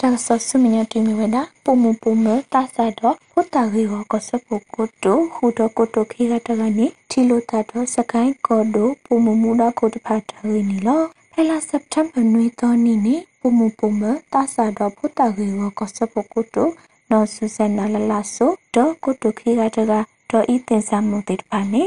[0.00, 11.02] တာဆဆုမညာတီမီဝဲတာပုံမပုံမတာဆာတော့ဟိုတာရီဟောကဆပ်ဖူကိုတိုဟူတော့ကိုတိုခိရတကနေထီလိုတာတော့စကိုင်းကောဒိုပုံမမူတာကိုတဖာတာရီနီလော
[11.34, 16.64] ဟဲလာစက်တမ်ဘာနွေတော်နီနေပူမူပူမတာဆာတော့ဖုတာကေဝကစပကုတု
[17.10, 19.92] နော်ဆူဆန်နာလလာဆိုတော့ကုတုခိကတက
[20.30, 21.82] တော့ဤတင်စာမှုတေတဖာနေ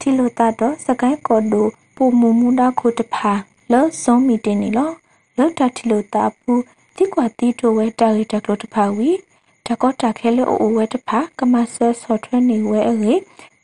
[0.00, 3.32] တီလိုတာတော့စကိုင်းကောဒိုပူမူမူတာခုတဖာ
[3.72, 4.90] လောစုံမီတင်နေလော
[5.38, 6.52] လောတာတီလိုတာပူ
[6.96, 9.10] တိကွာတီတိုဝဲတာရီတကလိုတဖာဝီ
[9.66, 13.14] တကောတာခဲလို့အိုဝဲတဖာကမဆဲဆော့ထွဲနေဝဲအေ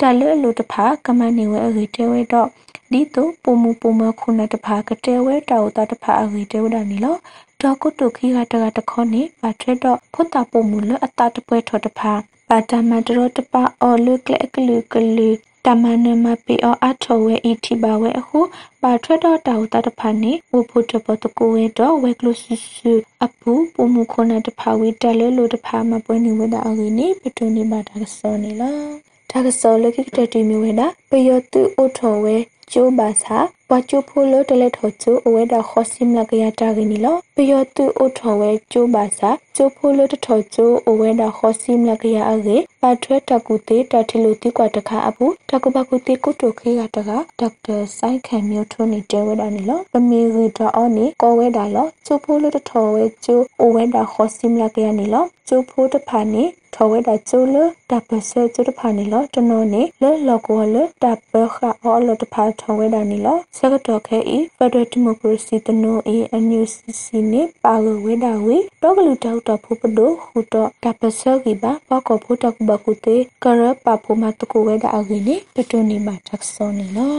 [0.01, 2.49] တလဲလို့တဖာကမနေဝဲအေတဲဝဲတော့
[2.93, 7.17] ဒီတော့ပုံမပုံမခုနတဖာကတဲဝဲတောက်တာတဖာအဝေတဲဝဒနီလော
[7.61, 12.13] ဒေါကုတုခိကတကတခေါနေပါထက်တော့ဖုတ်တာပုံမူလအတာတပွဲထော်တဖာ
[12.49, 15.31] ပါတမတရတပအော်လုကလကလူကလူ
[15.67, 18.41] တမနမပေအောအထောဝဲဤတိပါဝဲအခု
[18.83, 22.93] ပါထွက်တော့တောက်တာတဖာနေဝဖို့တပတကိုဝဲတော့ဝဲကလုဆူဆူ
[23.25, 28.91] အပူပုံမခုနတဖာဝေတလဲလို့တဖာမပွဲနေဝဲတာအဝေနေပတွနေပါတာစောနေလား
[29.31, 32.37] ဒါကစောလကိတတီမီဝဲတာပယောတုအိုထောဝဲ
[32.73, 57.57] ကျိုး ပါစာပကျိုဖိုလိုတလက်ထောကျိုးအဝဲတာခေါ်စိမလကရတာကနီလောပယောတုအိုထောဝဲကျိုးပါစာကျိုးဖိုလိုတထောကျိုးအဝဲတာခေါ်စိမလကရအကေပါထွဲတကူတေတထီလိုတိကွာတခါအပူတကူပကူတေကုတုခေကတကဒေါက်တာဆိုင်ခံမျိုးထွန်းနေတဲဝဲတာနီလောပမီရီတာအောနေကောဝဲတာလောကျိုးဖိုလိုတထောဝဲကျိုးအဝဲတာခေါ်စိမလကရနီလောကျိုးဖိုးတဖာနေထောဝဲတာကျိုးလ
[57.91, 77.19] တပဆဲကျိုးတဖာနေလောတနောနေလဲလောကောလတပခအောလတဖာထောဝဲတာနေလောစကတော့ခဲဤဖက်ဒရယ်ဒီမိုကရေစီတနိုအေအန်ယူစီစီနေပါလဝဲတာဝေတော့ကလူတောက်တော့ဖို့ပဒိုဟူတော့တပဆဲကြီးပါပကောဖို့တကဘကုတေကရပဖို့မတကိုဝဲတာအကင်းနေပတိုနေမှာတက်စောနေလော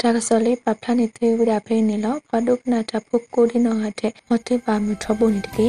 [0.00, 5.68] တာကစောလေးပပလာနေသေးဝဒဖိနေလောပဒုကနာတပုတ်ကိုဒီနောဟာတဲ့မတိပါမထဖို့နေတကေ